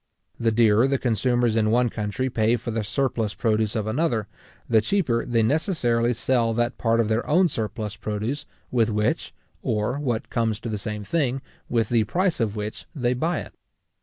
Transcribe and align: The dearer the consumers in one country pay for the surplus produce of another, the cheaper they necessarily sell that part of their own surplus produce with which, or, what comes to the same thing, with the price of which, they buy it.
The 0.39 0.51
dearer 0.51 0.87
the 0.87 0.97
consumers 0.97 1.55
in 1.55 1.69
one 1.69 1.89
country 1.89 2.27
pay 2.27 2.55
for 2.55 2.71
the 2.71 2.83
surplus 2.83 3.35
produce 3.35 3.75
of 3.75 3.85
another, 3.85 4.27
the 4.67 4.81
cheaper 4.81 5.23
they 5.27 5.43
necessarily 5.43 6.11
sell 6.11 6.55
that 6.55 6.79
part 6.79 6.99
of 6.99 7.07
their 7.07 7.23
own 7.29 7.49
surplus 7.49 7.97
produce 7.97 8.47
with 8.71 8.89
which, 8.89 9.31
or, 9.61 9.99
what 9.99 10.31
comes 10.31 10.59
to 10.61 10.69
the 10.69 10.79
same 10.79 11.03
thing, 11.03 11.39
with 11.69 11.89
the 11.89 12.03
price 12.05 12.39
of 12.39 12.55
which, 12.55 12.87
they 12.95 13.13
buy 13.13 13.41
it. 13.41 13.53